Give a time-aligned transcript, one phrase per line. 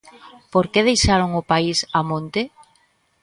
[0.53, 2.41] ¿Por que deixaron o país a monte?